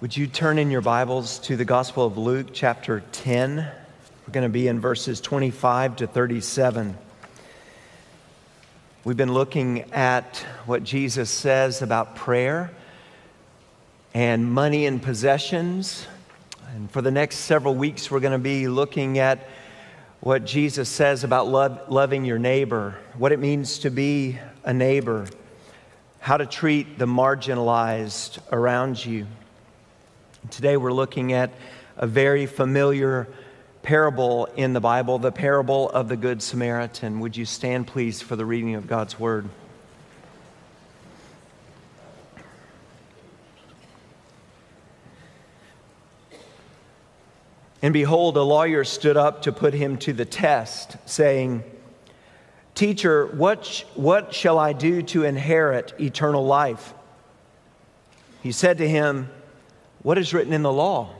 [0.00, 3.56] Would you turn in your Bibles to the Gospel of Luke, chapter 10?
[3.56, 6.96] We're going to be in verses 25 to 37.
[9.04, 12.70] We've been looking at what Jesus says about prayer
[14.14, 16.06] and money and possessions.
[16.74, 19.50] And for the next several weeks, we're going to be looking at
[20.20, 25.26] what Jesus says about love, loving your neighbor, what it means to be a neighbor,
[26.20, 29.26] how to treat the marginalized around you.
[30.48, 31.50] Today we're looking at
[31.98, 33.28] a very familiar
[33.82, 37.20] parable in the Bible, the parable of the Good Samaritan.
[37.20, 39.50] Would you stand, please, for the reading of God's Word?
[47.82, 51.62] And behold, a lawyer stood up to put him to the test, saying,
[52.74, 56.94] Teacher, what, sh- what shall I do to inherit eternal life?
[58.42, 59.30] He said to him,
[60.02, 61.14] what is written in the law?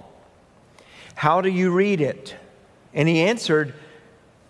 [1.14, 2.34] How do you read it?
[2.94, 3.74] And he answered,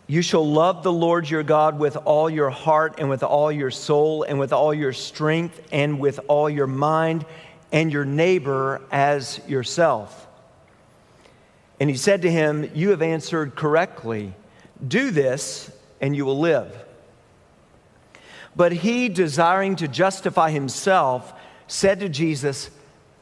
[0.07, 3.71] You shall love the Lord your God with all your heart and with all your
[3.71, 7.27] soul and with all your strength and with all your mind
[7.73, 10.29] and your neighbor as yourself.
[11.81, 14.35] And he said to him, You have answered correctly.
[14.87, 16.77] Do this and you will live.
[18.55, 21.33] But he, desiring to justify himself,
[21.67, 22.71] said to Jesus,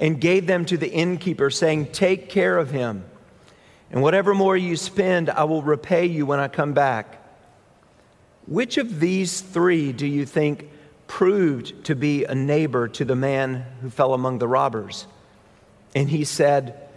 [0.00, 3.04] and gave them to the innkeeper, saying, Take care of him,
[3.90, 7.18] and whatever more you spend, I will repay you when I come back.
[8.46, 10.68] Which of these three do you think
[11.06, 15.06] proved to be a neighbor to the man who fell among the robbers?
[15.94, 16.88] And he said,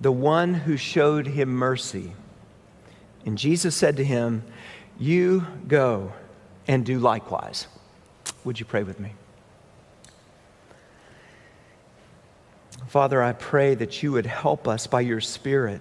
[0.00, 2.12] The one who showed him mercy.
[3.26, 4.44] And Jesus said to him,
[4.98, 6.12] You go
[6.66, 7.66] and do likewise.
[8.44, 9.12] Would you pray with me?
[12.88, 15.80] Father, I pray that you would help us by your Spirit.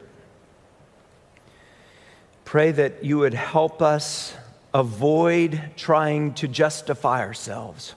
[2.43, 4.33] Pray that you would help us
[4.73, 7.95] avoid trying to justify ourselves.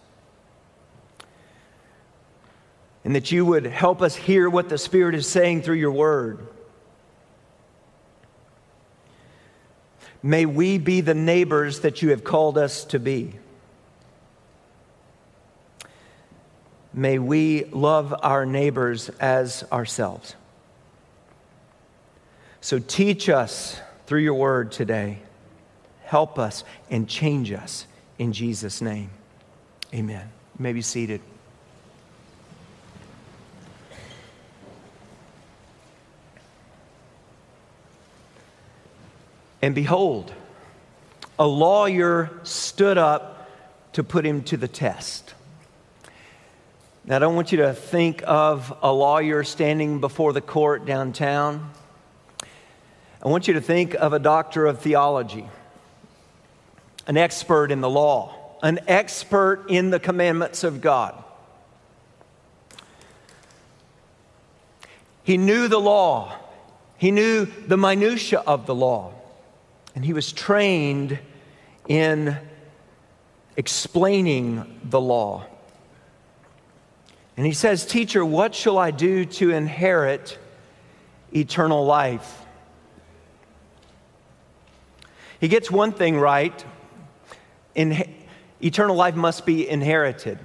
[3.05, 6.47] And that you would help us hear what the Spirit is saying through your word.
[10.23, 13.35] May we be the neighbors that you have called us to be.
[16.99, 20.35] May we love our neighbors as ourselves.
[22.61, 25.21] So teach us through your word today.
[26.03, 27.87] Help us and change us
[28.19, 29.11] in Jesus' name.
[29.95, 30.29] Amen.
[30.59, 31.21] You may be seated.
[39.63, 40.33] And behold,
[41.39, 43.49] a lawyer stood up
[43.93, 45.35] to put him to the test.
[47.09, 51.71] Now, I don't want you to think of a lawyer standing before the court downtown.
[53.23, 55.49] I want you to think of a doctor of theology,
[57.07, 61.25] an expert in the law, an expert in the commandments of God.
[65.23, 66.35] He knew the law,
[66.99, 69.15] he knew the minutiae of the law,
[69.95, 71.19] and he was trained
[71.89, 72.37] in
[73.57, 75.47] explaining the law.
[77.39, 80.37] And he says, Teacher, what shall I do to inherit
[81.33, 82.45] eternal life?
[85.41, 86.65] He gets one thing right.
[87.77, 88.13] In,
[88.61, 90.41] eternal life must be inherited,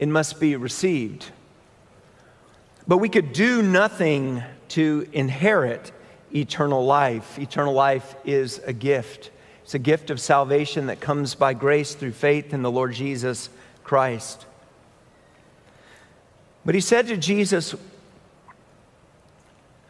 [0.00, 1.26] it must be received.
[2.88, 5.92] But we could do nothing to inherit
[6.34, 7.38] eternal life.
[7.38, 9.30] Eternal life is a gift.
[9.62, 13.48] It's a gift of salvation that comes by grace through faith in the Lord Jesus
[13.84, 14.46] Christ.
[16.64, 17.74] But he said to Jesus,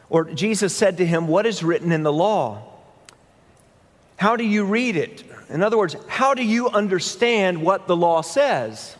[0.09, 2.63] Or Jesus said to him, What is written in the law?
[4.17, 5.25] How do you read it?
[5.49, 8.97] In other words, how do you understand what the law says?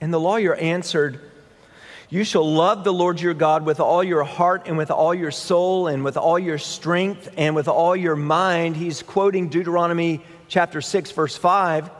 [0.00, 1.20] And the lawyer answered,
[2.10, 5.30] You shall love the Lord your God with all your heart and with all your
[5.30, 8.76] soul and with all your strength and with all your mind.
[8.76, 11.90] He's quoting Deuteronomy chapter 6, verse 5.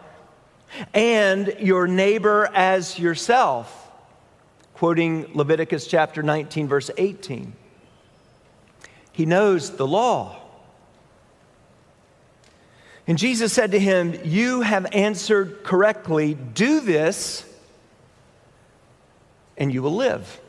[0.95, 3.83] And your neighbor as yourself
[4.83, 7.53] quoting Leviticus chapter 19, verse 18.
[9.13, 10.41] He knows the law.
[13.07, 16.35] And Jesus said to him, You have answered correctly.
[16.35, 17.45] Do this,
[19.57, 20.41] and you will live.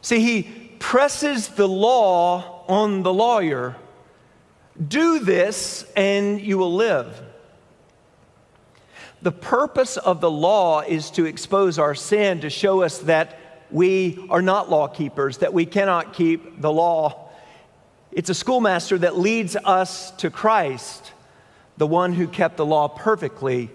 [0.00, 0.44] See, he
[0.78, 3.76] presses the law on the lawyer.
[4.88, 7.22] Do this, and you will live.
[9.22, 13.38] The purpose of the law is to expose our sin, to show us that
[13.70, 17.30] we are not law keepers, that we cannot keep the law.
[18.10, 21.12] It's a schoolmaster that leads us to Christ,
[21.76, 23.70] the one who kept the law perfectly,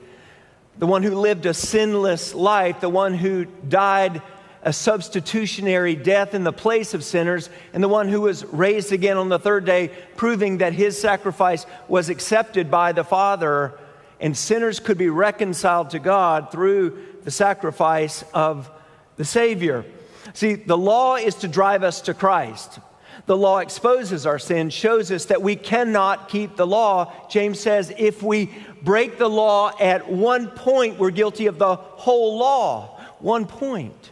[0.79, 4.21] the one who lived a sinless life, the one who died
[4.63, 9.15] a substitutionary death in the place of sinners, and the one who was raised again
[9.15, 13.79] on the third day, proving that his sacrifice was accepted by the Father
[14.19, 18.69] and sinners could be reconciled to God through the sacrifice of
[19.15, 19.85] the Savior.
[20.33, 22.79] See, the law is to drive us to Christ.
[23.25, 27.11] The law exposes our sin, shows us that we cannot keep the law.
[27.29, 32.37] James says if we break the law at one point, we're guilty of the whole
[32.37, 32.99] law.
[33.19, 34.11] One point.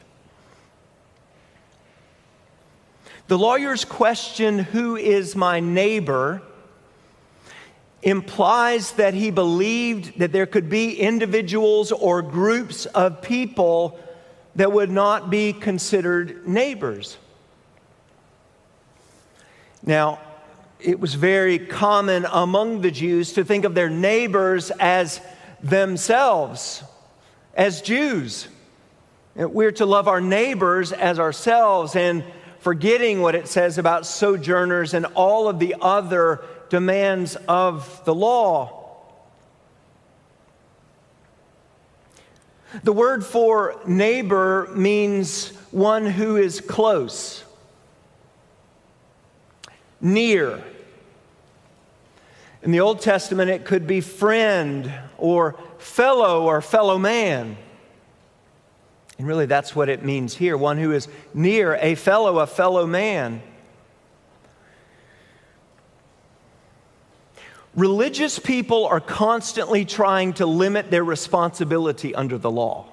[3.28, 6.42] The lawyer's question, Who is my neighbor?
[8.02, 14.00] Implies that he believed that there could be individuals or groups of people
[14.56, 17.18] that would not be considered neighbors.
[19.84, 20.20] Now,
[20.80, 25.20] it was very common among the Jews to think of their neighbors as
[25.64, 26.84] themselves,
[27.54, 28.48] as Jews.
[29.36, 32.24] We're to love our neighbors as ourselves and
[32.60, 36.44] forgetting what it says about sojourners and all of the other
[36.75, 38.98] demands of the law.
[42.83, 47.45] The word for neighbor means one who is close,
[50.01, 50.62] near.
[52.62, 57.56] In the Old Testament, it could be friend or fellow or fellow man.
[59.18, 62.86] And really, that's what it means here one who is near, a fellow, a fellow
[62.86, 63.42] man.
[67.75, 72.86] Religious people are constantly trying to limit their responsibility under the law,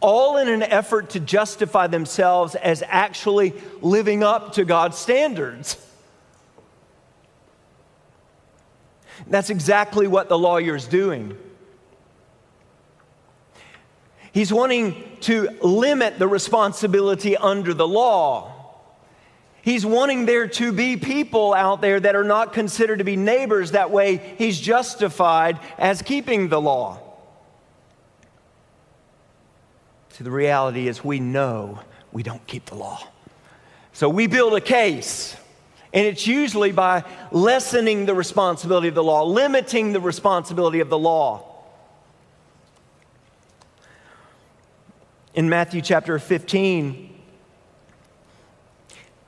[0.00, 5.82] all in an effort to justify themselves as actually living up to God's standards.
[9.26, 11.38] That's exactly what the lawyer's doing.
[14.30, 18.57] He's wanting to limit the responsibility under the law.
[19.68, 23.72] He's wanting there to be people out there that are not considered to be neighbors.
[23.72, 26.98] That way, he's justified as keeping the law.
[30.08, 31.80] See, the reality is we know
[32.12, 32.98] we don't keep the law.
[33.92, 35.36] So we build a case,
[35.92, 40.98] and it's usually by lessening the responsibility of the law, limiting the responsibility of the
[40.98, 41.44] law.
[45.34, 47.17] In Matthew chapter 15,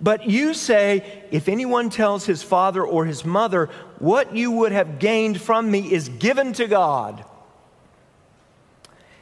[0.00, 4.98] But you say, if anyone tells his father or his mother, what you would have
[4.98, 7.24] gained from me is given to God,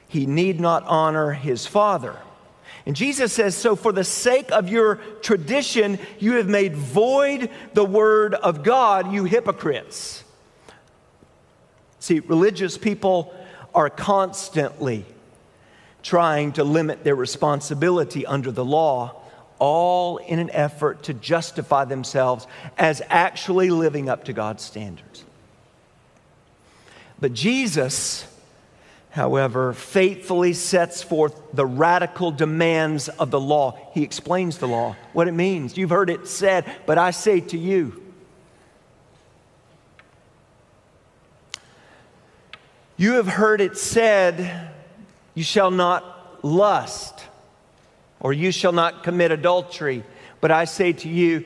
[0.08, 2.16] he need not honor his father.
[2.86, 7.84] And Jesus says, So for the sake of your tradition, you have made void the
[7.84, 10.24] word of God, you hypocrites.
[11.98, 13.34] See, religious people
[13.74, 15.04] are constantly
[16.02, 19.17] trying to limit their responsibility under the law
[19.58, 22.46] all in an effort to justify themselves
[22.76, 25.24] as actually living up to God's standards.
[27.20, 28.26] But Jesus
[29.10, 33.76] however, faithfully sets forth the radical demands of the law.
[33.92, 35.76] He explains the law, what it means.
[35.76, 38.02] You've heard it said, but I say to you.
[42.96, 44.70] You have heard it said,
[45.34, 47.24] You shall not lust,
[48.20, 50.04] or you shall not commit adultery.
[50.40, 51.44] But I say to you,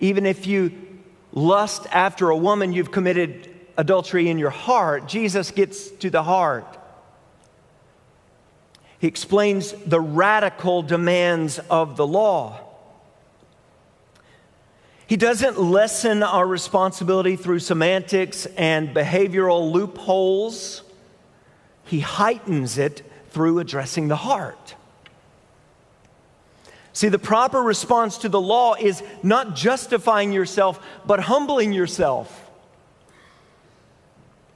[0.00, 0.72] even if you
[1.32, 5.06] lust after a woman, you've committed adultery in your heart.
[5.06, 6.76] Jesus gets to the heart.
[8.98, 12.60] He explains the radical demands of the law.
[15.06, 20.82] He doesn't lessen our responsibility through semantics and behavioral loopholes.
[21.84, 24.74] He heightens it through addressing the heart.
[26.98, 32.50] See, the proper response to the law is not justifying yourself, but humbling yourself.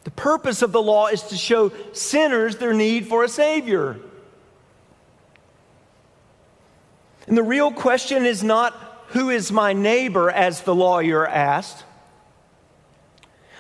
[0.03, 3.97] The purpose of the law is to show sinners their need for a Savior.
[7.29, 8.75] And the real question is not
[9.11, 11.85] who is my neighbor, as the lawyer asked,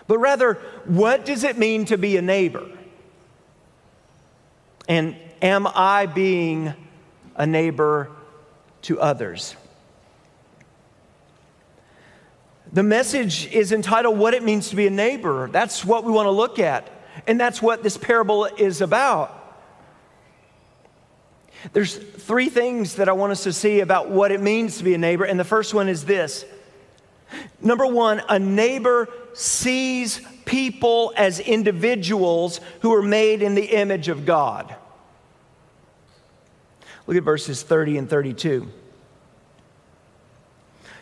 [0.08, 0.54] but rather,
[0.86, 2.68] what does it mean to be a neighbor?
[4.88, 6.74] And am I being
[7.36, 8.10] a neighbor
[8.82, 9.56] to others?
[12.72, 15.48] The message is entitled What It Means to Be a Neighbor.
[15.52, 16.88] That's what we want to look at.
[17.26, 19.38] And that's what this parable is about.
[21.72, 24.94] There's three things that I want us to see about what it means to be
[24.94, 25.24] a neighbor.
[25.24, 26.44] And the first one is this
[27.60, 34.26] Number one, a neighbor sees people as individuals who are made in the image of
[34.26, 34.74] God.
[37.06, 38.68] Look at verses 30 and 32.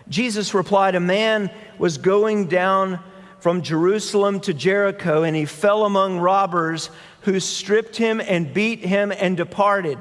[0.08, 3.00] Jesus replied, A man was going down
[3.38, 6.90] from Jerusalem to Jericho, and he fell among robbers
[7.22, 9.98] who stripped him and beat him and departed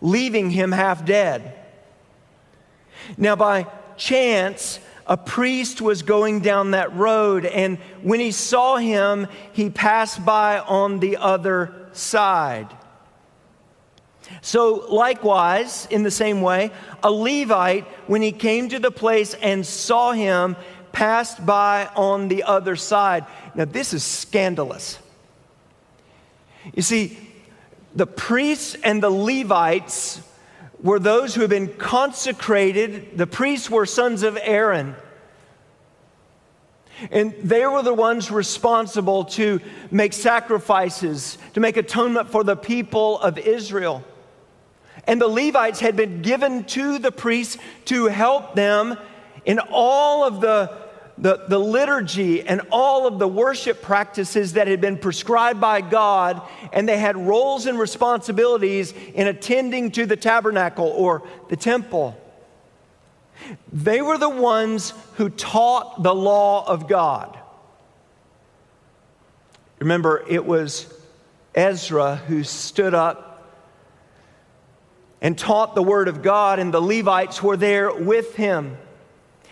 [0.00, 1.56] leaving him half dead.
[3.16, 9.26] Now, by chance, a priest was going down that road, and when he saw him,
[9.52, 12.68] he passed by on the other side.
[14.42, 16.70] So, likewise, in the same way,
[17.02, 20.56] a Levite, when he came to the place and saw him,
[20.92, 23.26] passed by on the other side.
[23.54, 24.98] Now, this is scandalous.
[26.74, 27.18] You see,
[27.94, 30.20] the priests and the Levites
[30.82, 33.18] were those who had been consecrated.
[33.18, 34.96] The priests were sons of Aaron.
[37.10, 39.60] And they were the ones responsible to
[39.90, 44.04] make sacrifices, to make atonement for the people of Israel.
[45.06, 48.96] And the Levites had been given to the priests to help them
[49.44, 50.90] in all of the
[51.20, 56.40] the, the liturgy and all of the worship practices that had been prescribed by God,
[56.72, 62.18] and they had roles and responsibilities in attending to the tabernacle or the temple.
[63.72, 67.38] They were the ones who taught the law of God.
[69.78, 70.92] Remember, it was
[71.54, 73.29] Ezra who stood up
[75.20, 78.76] and taught the word of God, and the Levites were there with him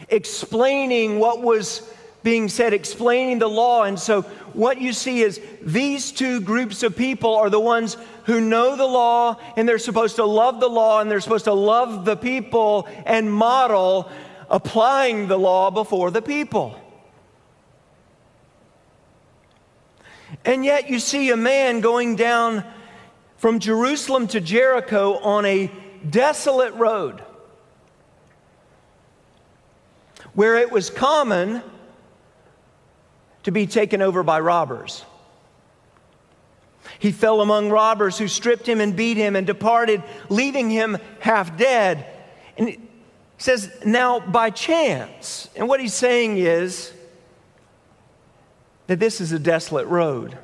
[0.08, 1.88] explaining what was
[2.22, 3.84] being said, explaining the law.
[3.84, 4.22] And so,
[4.52, 8.86] what you see is these two groups of people are the ones who know the
[8.86, 12.88] law and they're supposed to love the law and they're supposed to love the people
[13.06, 14.10] and model
[14.50, 16.78] applying the law before the people.
[20.44, 22.64] And yet, you see a man going down
[23.38, 25.70] from Jerusalem to Jericho on a
[26.08, 27.22] desolate road
[30.34, 31.62] where it was common
[33.44, 35.04] to be taken over by robbers.
[36.98, 41.56] He fell among robbers who stripped him and beat him and departed, leaving him half
[41.56, 42.06] dead.
[42.56, 42.78] And he
[43.36, 45.48] says, Now by chance.
[45.54, 46.92] And what he's saying is
[48.88, 50.38] that this is a desolate road.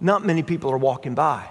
[0.00, 1.48] Not many people are walking by.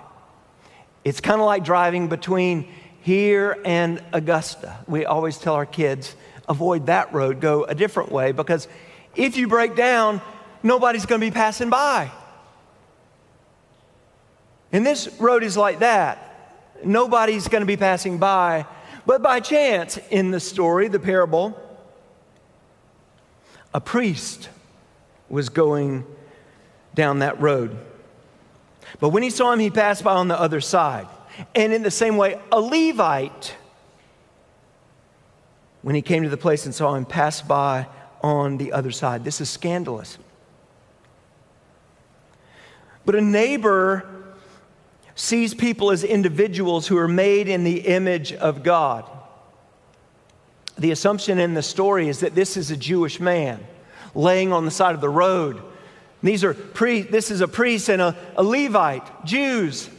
[1.04, 2.68] It's kind of like driving between
[3.02, 4.78] here and Augusta.
[4.88, 6.16] We always tell our kids,
[6.48, 8.68] avoid that road, go a different way because
[9.16, 10.22] if you break down,
[10.64, 12.12] nobody's going to be passing by.
[14.72, 16.26] And this road is like that.
[16.84, 18.66] Nobody's going to be passing by.
[19.06, 21.60] But by chance, in the story, the parable,
[23.74, 24.50] a priest
[25.30, 26.06] was going
[26.94, 27.78] down that road.
[29.00, 31.08] But when he saw him, he passed by on the other side.
[31.56, 33.56] And in the same way, a Levite
[35.82, 37.88] when he came to the place and saw him pass by
[38.22, 39.24] on the other side.
[39.24, 40.18] This is scandalous.
[43.06, 44.08] But a neighbor
[45.16, 49.10] sees people as individuals who are made in the image of God.
[50.78, 53.66] The assumption in the story is that this is a Jewish man
[54.16, 55.62] laying on the side of the road.
[56.22, 59.90] These are pre- this is a priest and a, a Levite, Jews.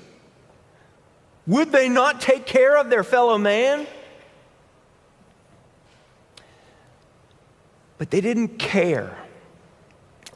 [1.47, 3.87] Would they not take care of their fellow man?
[7.99, 9.17] But they didn't care.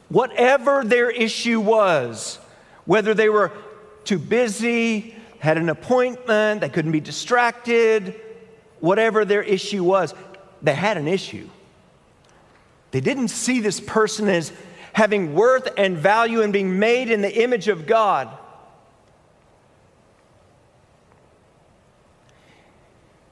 [0.09, 2.39] Whatever their issue was,
[2.85, 3.51] whether they were
[4.03, 8.19] too busy, had an appointment, they couldn't be distracted,
[8.79, 10.13] whatever their issue was,
[10.61, 11.47] they had an issue.
[12.91, 14.51] They didn't see this person as
[14.95, 18.29] having worth and value and being made in the image of God.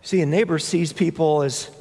[0.01, 1.71] See, a neighbor sees people as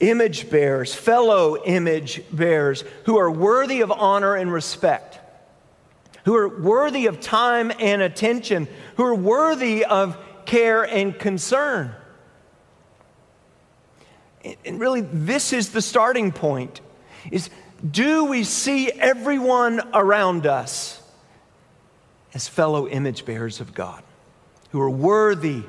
[0.00, 5.18] image bearers, fellow image bearers, who are worthy of honor and respect,
[6.26, 11.94] who are worthy of time and attention, who are worthy of care and concern.
[14.66, 16.82] And really, this is the starting point
[17.30, 17.48] is
[17.88, 21.00] do we see everyone around us
[22.34, 24.02] as fellow image bearers of God
[24.70, 25.62] who are worthy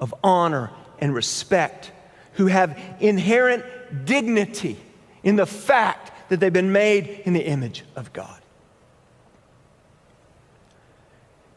[0.00, 1.92] of honor and respect
[2.34, 3.64] who have inherent
[4.04, 4.76] dignity
[5.22, 8.40] in the fact that they've been made in the image of God.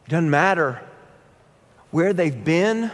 [0.06, 0.80] It doesn't matter
[1.92, 2.90] where they've been,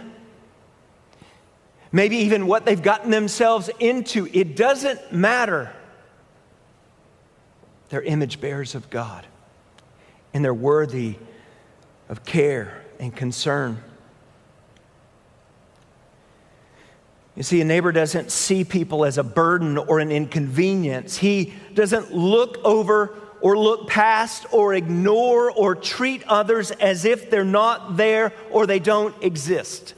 [1.93, 4.29] maybe even what they've gotten themselves into.
[4.33, 5.73] It doesn't matter.
[7.89, 9.27] They're image bearers of God,
[10.35, 11.17] and they're worthy
[12.09, 13.83] of care and concern.
[17.37, 21.19] You see, a neighbor doesn't see people as a burden or an inconvenience.
[21.19, 27.45] He doesn't look over or look past or ignore or treat others as if they're
[27.45, 29.95] not there or they don't exist.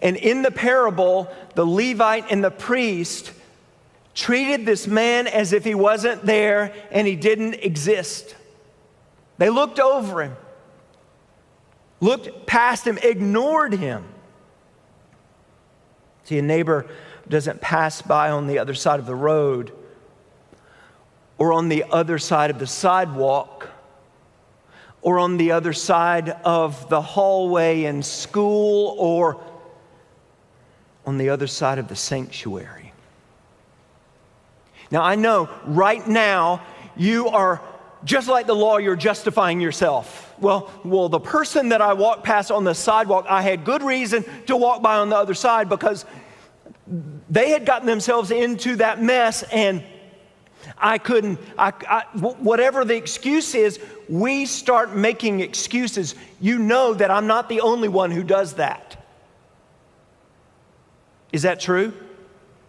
[0.00, 3.32] And in the parable, the Levite and the priest
[4.14, 8.34] treated this man as if he wasn't there and he didn't exist.
[9.38, 10.36] They looked over him,
[12.00, 14.04] looked past him, ignored him.
[16.24, 16.86] See, a neighbor
[17.28, 19.72] doesn't pass by on the other side of the road
[21.38, 23.68] or on the other side of the sidewalk
[25.00, 29.40] or on the other side of the hallway in school or
[31.04, 32.81] on the other side of the sanctuary.
[34.92, 36.62] Now, I know right now
[36.96, 37.62] you are
[38.04, 40.34] just like the law, you're justifying yourself.
[40.38, 44.24] Well, well, the person that I walked past on the sidewalk, I had good reason
[44.46, 46.04] to walk by on the other side because
[47.30, 49.82] they had gotten themselves into that mess and
[50.76, 56.14] I couldn't, I, I, whatever the excuse is, we start making excuses.
[56.40, 59.02] You know that I'm not the only one who does that.
[61.32, 61.94] Is that true?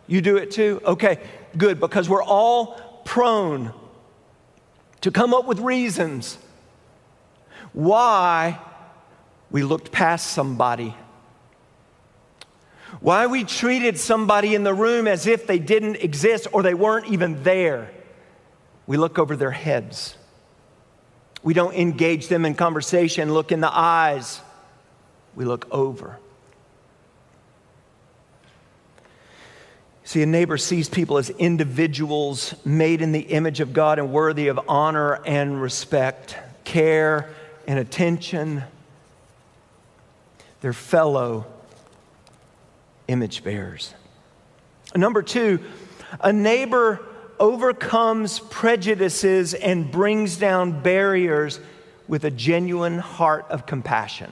[0.08, 0.82] You do it too?
[0.86, 1.20] Okay,
[1.58, 3.74] good, because we're all prone
[5.02, 6.38] to come up with reasons
[7.74, 8.60] why
[9.52, 10.96] we looked past somebody.
[13.02, 17.08] Why we treated somebody in the room as if they didn't exist or they weren't
[17.08, 17.92] even there.
[18.86, 20.16] We look over their heads.
[21.42, 24.42] We don't engage them in conversation, look in the eyes.
[25.36, 26.18] We look over.
[30.06, 34.50] See, a neighbor sees people as individuals made in the image of God and worthy
[34.50, 37.30] of honor and respect, care
[37.68, 38.64] and attention.
[40.60, 41.46] They're fellow
[43.08, 43.94] image bearers.
[44.94, 45.60] Number two,
[46.20, 47.00] a neighbor
[47.40, 51.60] overcomes prejudices and brings down barriers
[52.08, 54.32] with a genuine heart of compassion.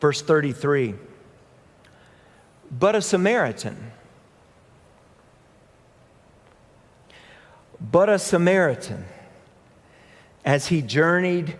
[0.00, 0.94] Verse 33
[2.78, 3.92] but a Samaritan.
[7.80, 9.04] But a Samaritan,
[10.44, 11.56] as he journeyed,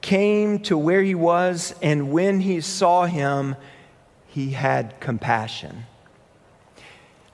[0.00, 3.56] came to where he was, and when he saw him,
[4.26, 5.84] he had compassion.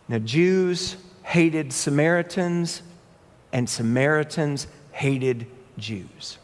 [0.08, 2.82] Now, Jews hated Samaritans,
[3.52, 5.46] and Samaritans hated
[5.78, 6.38] Jews.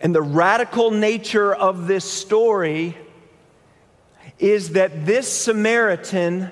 [0.00, 2.96] And the radical nature of this story
[4.38, 6.50] is that this Samaritan,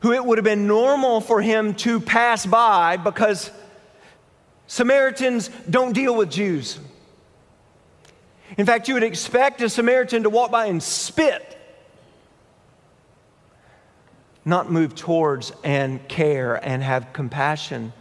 [0.00, 3.50] who it would have been normal for him to pass by because
[4.66, 6.78] Samaritans don't deal with Jews.
[8.56, 11.50] In fact, you would expect a Samaritan to walk by and spit.
[14.44, 17.92] not move towards and care and have compassion.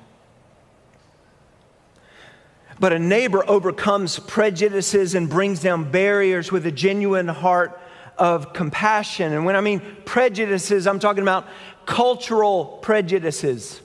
[2.80, 7.80] But a neighbor overcomes prejudices and brings down barriers with a genuine heart
[8.20, 9.34] of compassion.
[9.34, 11.48] And when I mean prejudices, I'm talking about
[11.86, 13.82] cultural prejudices,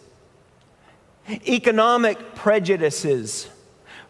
[1.46, 3.48] economic prejudices,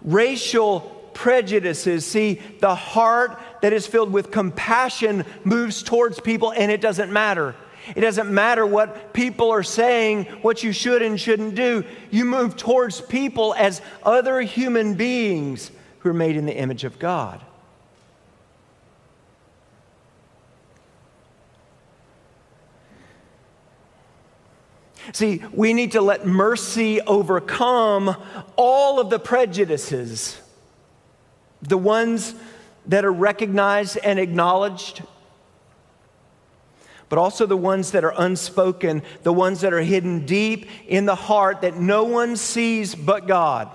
[0.02, 0.80] racial
[1.12, 2.04] prejudices.
[2.04, 7.54] See, the heart that is filled with compassion moves towards people, and it doesn't matter.
[7.94, 11.84] It doesn't matter what people are saying, what you should and shouldn't do.
[12.10, 16.98] You move towards people as other human beings who are made in the image of
[16.98, 17.42] God.
[25.12, 28.16] See, we need to let mercy overcome
[28.56, 30.40] all of the prejudices,
[31.62, 32.34] the ones
[32.86, 35.02] that are recognized and acknowledged,
[37.08, 41.14] but also the ones that are unspoken, the ones that are hidden deep in the
[41.14, 43.70] heart that no one sees but God.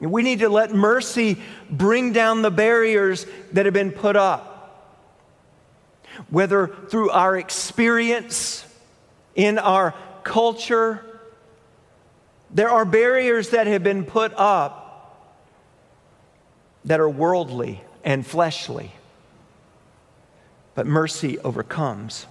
[0.00, 1.36] We need to let mercy
[1.70, 4.49] bring down the barriers that have been put up
[6.28, 8.66] whether through our experience
[9.34, 11.04] in our culture,
[12.50, 14.86] there are barriers that have been put up
[16.84, 18.92] that are worldly and fleshly.
[20.74, 22.26] But mercy overcomes.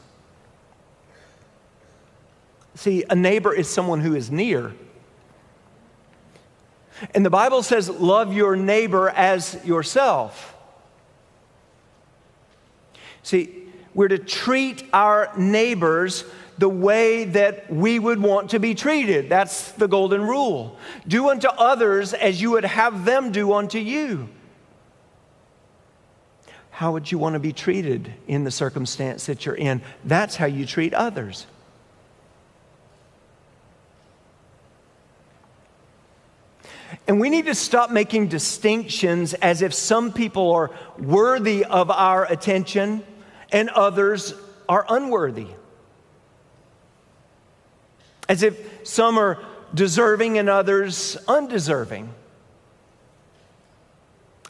[2.75, 4.73] See, a neighbor is someone who is near.
[7.13, 10.55] And the Bible says, love your neighbor as yourself.
[13.23, 13.68] See,
[13.99, 16.23] we're to treat our neighbors
[16.57, 19.27] the way that we would want to be treated.
[19.27, 20.79] That's the golden rule.
[21.05, 24.29] Do unto others as you would have them do unto you.
[26.69, 29.81] How would you want to be treated in the circumstance that you're in?
[30.05, 31.45] That's how you treat others.
[37.05, 42.23] And we need to stop making distinctions as if some people are worthy of our
[42.31, 43.03] attention
[43.51, 44.33] and others
[44.67, 45.47] are unworthy.
[48.27, 52.13] As if some are deserving and others undeserving.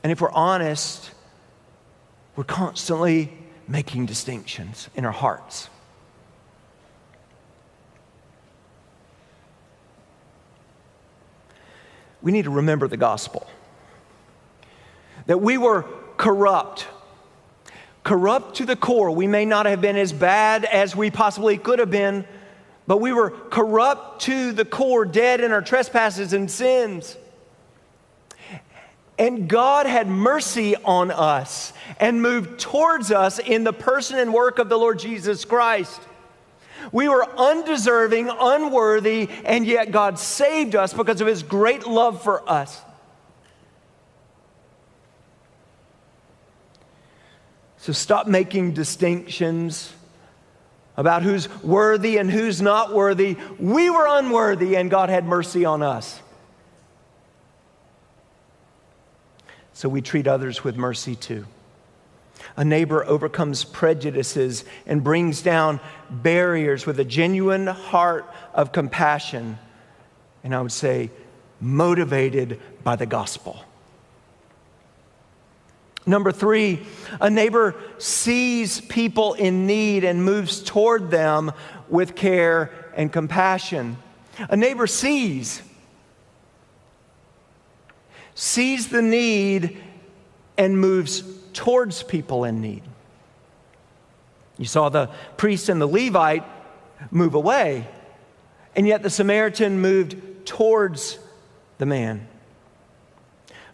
[0.04, 1.12] And if we're honest,
[2.36, 3.32] we're constantly
[3.68, 5.70] making distinctions in our hearts.
[12.22, 13.48] We need to remember the gospel
[15.26, 15.86] that we were
[16.18, 16.88] corrupt
[18.04, 19.12] corrupt to the core.
[19.12, 22.26] We may not have been as bad as we possibly could have been,
[22.88, 27.18] but we were corrupt to the core, dead in our trespasses and sins.
[29.20, 34.60] And God had mercy on us and moved towards us in the person and work
[34.60, 36.00] of the Lord Jesus Christ.
[36.94, 42.50] We were undeserving, unworthy, and yet God saved us because of his great love for
[42.50, 42.82] us.
[47.80, 49.94] So stop making distinctions
[50.98, 53.38] about who's worthy and who's not worthy.
[53.58, 56.22] We were unworthy, and God had mercy on us.
[59.72, 61.46] So we treat others with mercy too.
[62.58, 69.58] A neighbor overcomes prejudices and brings down barriers with a genuine heart of compassion,
[70.44, 71.12] and I would say,
[71.62, 73.64] motivated by the gospel.
[76.10, 76.80] Number three,
[77.22, 81.52] a neighbor sees people in need and moves toward them
[81.88, 83.96] with care and compassion.
[84.50, 85.62] A neighbor sees,
[88.34, 89.80] sees the need
[90.58, 92.82] and moves towards people in need.
[94.58, 96.44] You saw the priest and the Levite
[97.12, 97.88] move away,
[98.76, 100.18] and yet the Samaritan moved
[100.48, 101.20] towards
[101.78, 102.28] the man.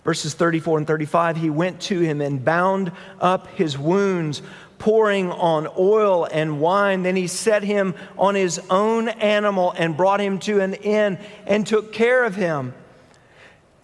[0.05, 4.41] Verses 34 and 35 He went to him and bound up his wounds,
[4.77, 7.03] pouring on oil and wine.
[7.03, 11.65] Then he set him on his own animal and brought him to an inn and
[11.65, 12.73] took care of him.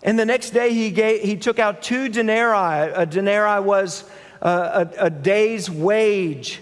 [0.03, 2.91] And the next day he, gave, he took out two denarii.
[2.93, 4.03] A denarii was
[4.41, 4.49] a,
[4.97, 6.61] a, a day's wage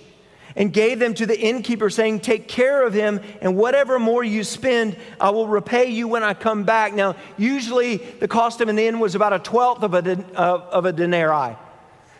[0.60, 4.44] and gave them to the innkeeper, saying, Take care of him, and whatever more you
[4.44, 6.94] spend, I will repay you when I come back.
[6.94, 10.84] Now, usually the cost of an inn was about a twelfth of a, uh, of
[10.84, 11.56] a denarii.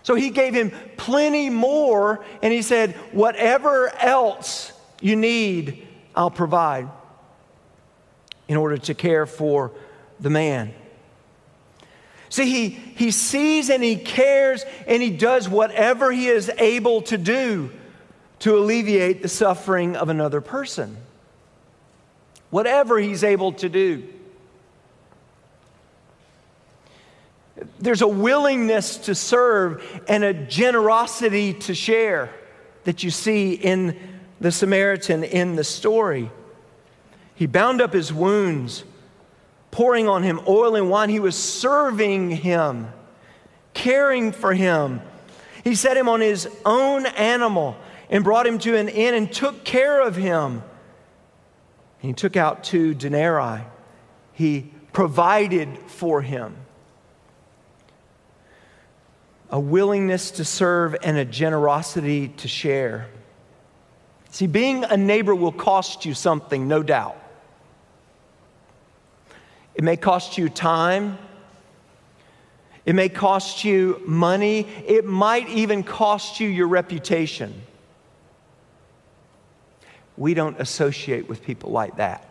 [0.04, 4.72] So he gave him plenty more, and he said, Whatever else
[5.02, 6.88] you need, I'll provide
[8.48, 9.74] in order to care for
[10.22, 10.74] the man.
[12.30, 17.18] See, he, he sees and he cares and he does whatever he is able to
[17.18, 17.72] do
[18.40, 20.98] to alleviate the suffering of another person.
[22.50, 24.08] Whatever he's able to do.
[27.80, 32.34] There's a willingness to serve and a generosity to share
[32.86, 33.98] that you see in
[34.40, 36.32] the Samaritan in the story.
[37.36, 38.84] He bound up his wounds,
[39.72, 41.10] pouring on him oil and wine.
[41.10, 42.88] He was serving him,
[43.74, 45.02] caring for him.
[45.64, 47.76] He set him on his own animal
[48.10, 50.64] and brought him to an inn and took care of him.
[52.00, 53.62] he took out two denarii.
[54.34, 56.56] He provided for him.
[59.52, 63.08] A willingness to serve and a generosity to share.
[64.32, 67.18] See, being a neighbor will cost you something, no doubt.
[69.74, 71.18] It may cost you time.
[72.86, 74.68] It may cost you money.
[74.86, 77.62] It might even cost you your reputation.
[80.20, 82.24] We don't associate with people like that.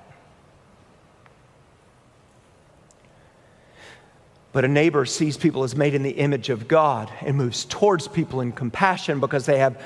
[4.52, 8.06] But a neighbor sees people as made in the image of God and moves towards
[8.06, 9.82] people in compassion because they have,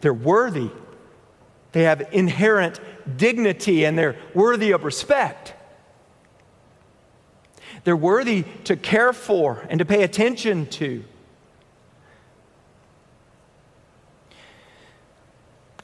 [0.00, 0.70] they're worthy
[1.72, 2.80] they have inherent
[3.16, 5.54] dignity and they're worthy of respect.
[7.84, 11.04] They're worthy to care for and to pay attention to.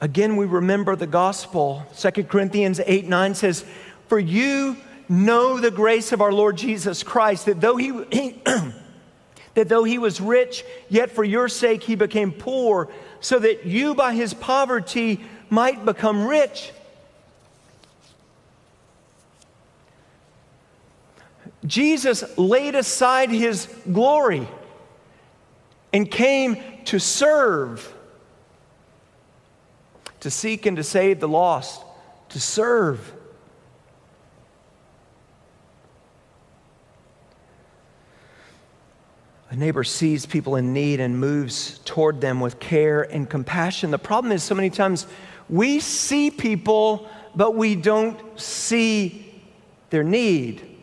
[0.06, 1.84] Again, we remember the gospel.
[1.98, 3.64] 2 Corinthians 8 9 says,
[4.06, 4.76] For you
[5.08, 8.40] know the grace of our Lord Jesus Christ, that though he, he
[9.54, 12.88] that though he was rich, yet for your sake he became poor,
[13.18, 16.70] so that you by his poverty might become rich.
[21.64, 24.46] Jesus laid aside his glory
[25.92, 27.92] and came to serve,
[30.26, 31.84] to seek and to save the lost,
[32.30, 33.12] to serve.
[39.50, 43.92] A neighbor sees people in need and moves toward them with care and compassion.
[43.92, 45.06] The problem is, so many times
[45.48, 49.32] we see people, but we don't see
[49.90, 50.76] their need.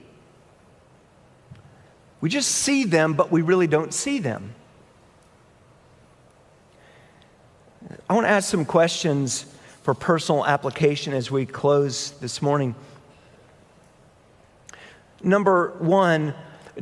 [2.22, 4.56] We just see them, but we really don't see them.
[8.10, 9.46] I want to ask some questions
[9.84, 12.76] for personal application as we close this morning.
[15.22, 16.34] Number one,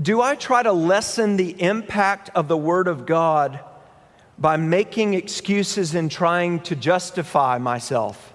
[0.02, 3.60] do I try to lessen the impact of the Word of God
[4.42, 8.34] by making excuses and trying to justify myself.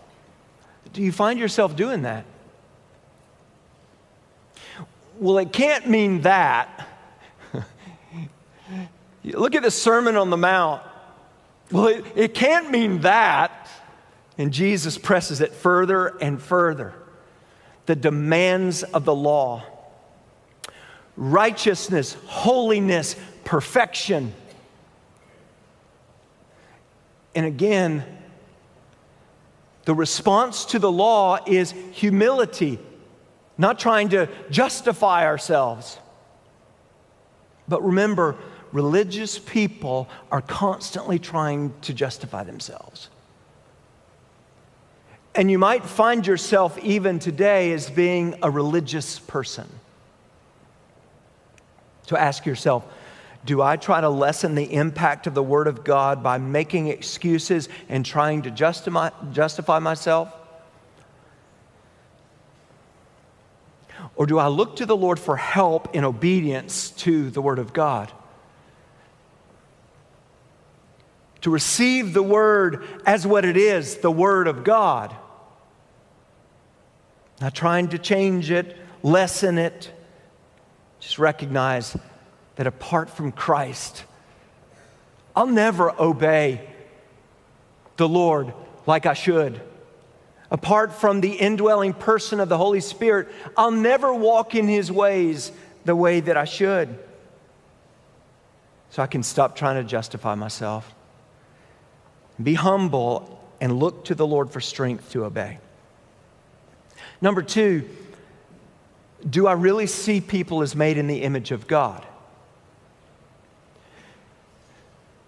[0.93, 2.25] Do you find yourself doing that?
[5.19, 6.89] Well, it can't mean that.
[9.25, 10.81] Look at the Sermon on the Mount.
[11.71, 13.69] Well, it, it can't mean that.
[14.39, 16.95] And Jesus presses it further and further.
[17.87, 19.65] The demands of the law
[21.17, 24.35] righteousness, holiness, perfection.
[27.35, 28.05] And again,
[29.87, 32.79] the response to the law is humility,
[33.57, 35.99] not trying to justify ourselves.
[37.69, 38.37] But remember,
[38.73, 43.09] religious people are constantly trying to justify themselves.
[45.35, 49.69] And you might find yourself even today as being a religious person.
[52.07, 52.85] So ask yourself,
[53.45, 57.69] do I try to lessen the impact of the Word of God by making excuses
[57.89, 60.35] and trying to justify, justify myself?
[64.17, 67.73] Or do I look to the Lord for help in obedience to the Word of
[67.73, 68.11] God?
[71.43, 75.15] To receive the Word as what it is, the Word of God.
[77.41, 79.93] Not trying to change it, lessen it.
[81.01, 81.97] Just recognize
[82.57, 84.05] that apart from Christ,
[85.35, 86.67] I'll never obey
[87.97, 88.53] the Lord
[88.87, 89.61] like I should.
[90.51, 95.53] Apart from the indwelling person of the Holy Spirit, I'll never walk in His ways
[95.85, 96.99] the way that I should.
[98.91, 100.96] So I can stop trying to justify myself.
[102.43, 105.59] Be humble and look to the Lord for strength to obey.
[107.21, 107.89] Number two,
[109.29, 112.07] do I really see people as made in the image of God?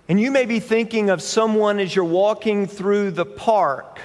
[0.09, 4.01] And you may be thinking of someone as you're walking through the park,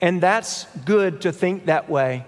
[0.00, 2.24] and that's good to think that way.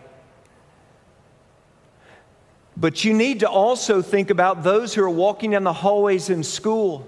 [2.76, 6.42] But you need to also think about those who are walking down the hallways in
[6.42, 7.06] school,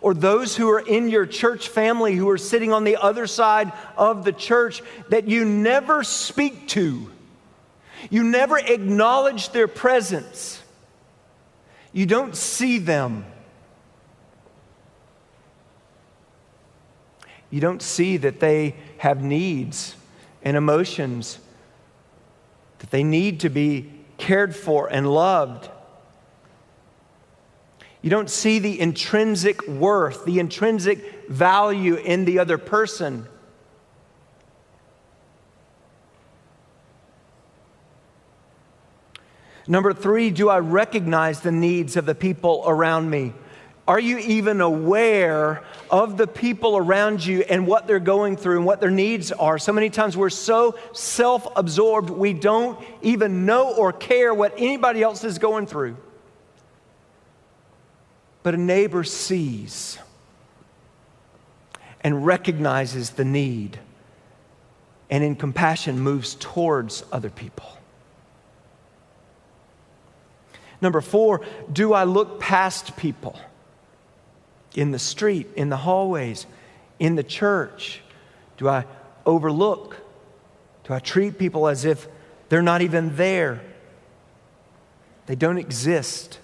[0.00, 3.72] or those who are in your church family who are sitting on the other side
[3.96, 7.10] of the church that you never speak to.
[8.10, 10.60] You never acknowledge their presence.
[11.92, 13.24] You don't see them.
[17.50, 19.94] You don't see that they have needs
[20.42, 21.38] and emotions,
[22.80, 25.70] that they need to be cared for and loved.
[28.04, 33.26] You don't see the intrinsic worth, the intrinsic value in the other person.
[39.66, 43.32] Number three, do I recognize the needs of the people around me?
[43.88, 48.66] Are you even aware of the people around you and what they're going through and
[48.66, 49.58] what their needs are?
[49.58, 55.02] So many times we're so self absorbed, we don't even know or care what anybody
[55.02, 55.96] else is going through.
[58.44, 59.98] But a neighbor sees
[62.00, 63.80] and recognizes the need
[65.10, 67.76] and in compassion moves towards other people.
[70.80, 71.40] Number four,
[71.72, 73.36] do I look past people?
[74.74, 76.46] in the street, in the hallways,
[76.98, 78.02] in the church?
[78.56, 78.84] Do I
[79.24, 79.96] overlook?
[80.84, 82.08] Do I treat people as if
[82.48, 83.60] they're not even there?
[85.26, 86.38] They don't exist.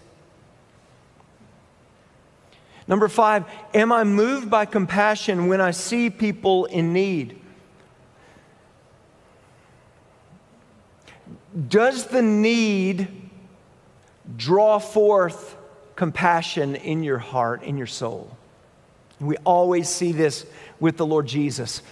[2.91, 7.41] Number five, am I moved by compassion when I see people in need?
[11.69, 13.09] Does the need
[14.37, 15.57] draw forth
[16.01, 18.35] compassion in your heart, in your soul.
[19.21, 20.47] We always see this
[20.79, 21.83] with the Lord Jesus.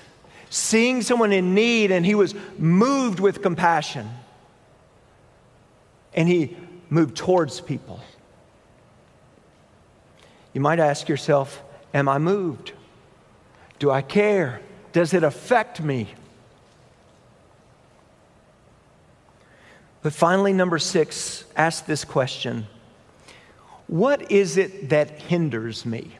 [0.48, 4.08] Seeing someone in need, and he was moved with compassion.
[6.14, 6.56] And he
[6.88, 8.00] moved towards people.
[10.52, 11.62] You might ask yourself,
[11.94, 12.72] Am I moved?
[13.78, 14.61] Do I care?
[14.92, 16.08] Does it affect me?
[20.02, 22.66] But finally, number six, ask this question
[23.87, 26.12] what is it that hinders me?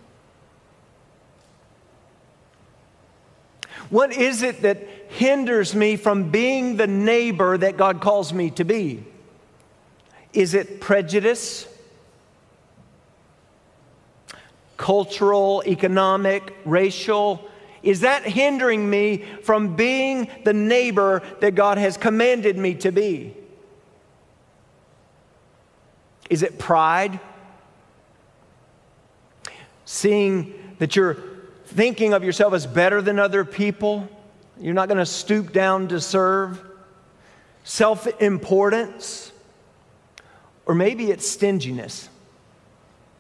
[3.91, 8.65] What is it that hinders me from being the neighbor that God calls me to
[8.65, 9.05] be?
[10.33, 11.67] Is it prejudice?
[14.79, 17.47] Cultural, economic, racial?
[17.83, 23.35] Is that hindering me from being the neighbor that God has commanded me to be?
[26.31, 27.21] Is it pride?
[29.89, 31.17] seeing that you're
[31.65, 34.07] thinking of yourself as better than other people.
[34.61, 36.63] You're not going to stoop down to serve.
[37.65, 39.33] Self importance.
[40.67, 42.11] Or maybe it's stinginess.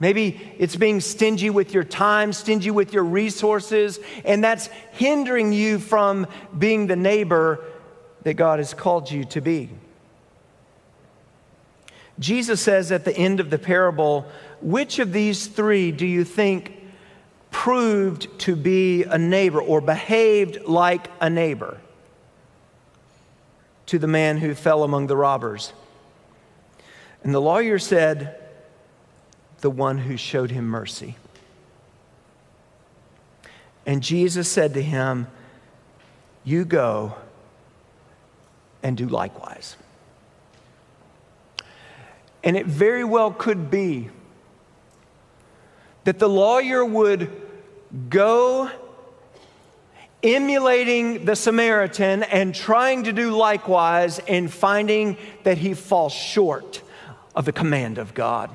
[0.00, 5.78] Maybe it's being stingy with your time, stingy with your resources, and that's hindering you
[5.78, 7.64] from being the neighbor
[8.22, 9.70] that God has called you to be.
[12.18, 14.26] Jesus says at the end of the parable,
[14.60, 16.74] which of these three do you think
[17.50, 21.78] proved to be a neighbor or behaved like a neighbor
[23.86, 25.72] to the man who fell among the robbers?
[27.22, 28.47] And the lawyer said,
[29.60, 31.16] The one who showed him mercy.
[33.86, 35.28] And Jesus said to him,
[36.44, 37.14] You go
[38.82, 39.76] and do likewise.
[42.44, 44.10] And it very well could be
[46.04, 47.30] that the lawyer would
[48.08, 48.70] go
[50.22, 56.82] emulating the Samaritan and trying to do likewise and finding that he falls short
[57.34, 58.50] of the command of God.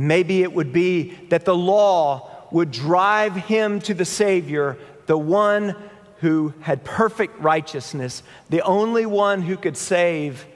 [0.00, 5.18] And maybe it would be that the law would drive him to the Savior, the
[5.18, 5.76] one
[6.20, 10.46] who had perfect righteousness, the only one who could save.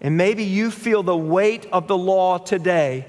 [0.00, 3.06] And maybe you feel the weight of the law today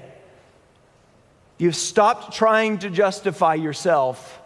[1.58, 4.40] You've stopped trying to justify yourself.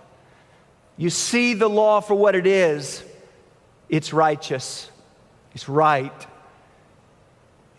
[0.97, 3.05] You see the law for what it is
[3.91, 4.91] it's righteous,
[5.55, 6.27] it's right,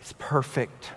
[0.00, 0.92] it's perfect.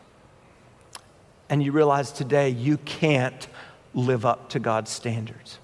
[1.50, 3.48] And you realize today you can't
[3.94, 5.60] live up to God's standards.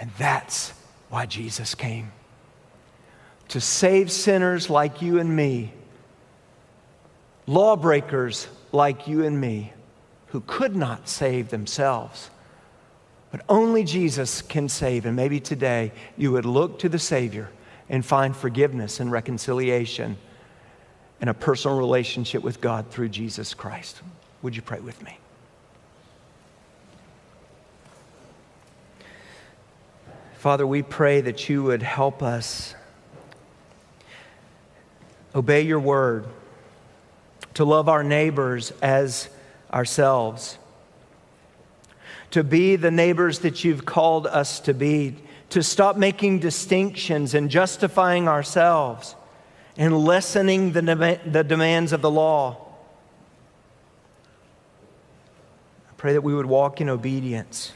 [0.00, 0.72] And that's
[1.08, 2.12] why Jesus came
[3.48, 5.72] to save sinners like you and me,
[7.46, 9.72] lawbreakers like you and me
[10.28, 12.30] who could not save themselves.
[13.30, 15.06] But only Jesus can save.
[15.06, 17.48] And maybe today you would look to the Savior
[17.88, 20.18] and find forgiveness and reconciliation
[21.20, 24.00] and a personal relationship with God through Jesus Christ.
[24.42, 25.18] Would you pray with me?
[30.38, 32.74] Father, we pray that you would help us
[35.34, 36.26] obey your word,
[37.54, 39.28] to love our neighbors as
[39.72, 40.56] ourselves,
[42.30, 45.16] to be the neighbors that you've called us to be,
[45.50, 49.16] to stop making distinctions and justifying ourselves
[49.78, 52.66] and lessening the, the demands of the law.
[55.88, 57.72] I pray that we would walk in obedience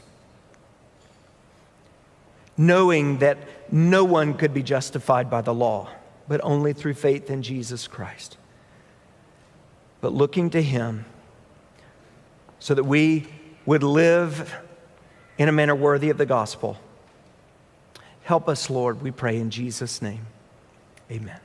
[2.57, 3.37] knowing that
[3.71, 5.89] no one could be justified by the law,
[6.27, 8.37] but only through faith in Jesus Christ.
[10.01, 11.05] But looking to Him
[12.59, 13.27] so that we
[13.65, 14.53] would live
[15.37, 16.77] in a manner worthy of the gospel.
[18.23, 20.27] Help us, Lord, we pray in Jesus' name.
[21.11, 21.39] Amen.